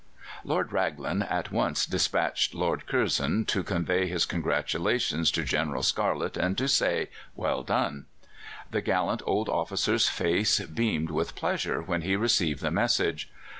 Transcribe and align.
Lord 0.43 0.73
Raglan 0.73 1.21
at 1.21 1.51
once 1.51 1.85
despatched 1.85 2.55
Lord 2.55 2.87
Curzon 2.87 3.45
to 3.45 3.61
convey 3.61 4.07
his 4.07 4.25
congratulations 4.25 5.29
to 5.29 5.43
General 5.43 5.83
Scarlett, 5.83 6.37
and 6.37 6.57
to 6.57 6.67
say 6.67 7.09
"Well 7.35 7.61
done!" 7.61 8.07
The 8.71 8.81
gallant 8.81 9.21
old 9.27 9.47
officer's 9.47 10.09
face 10.09 10.59
beamed 10.61 11.11
with 11.11 11.35
pleasure 11.35 11.83
when 11.83 12.01
he 12.01 12.15
received 12.15 12.61
the 12.63 12.71
message. 12.71 13.29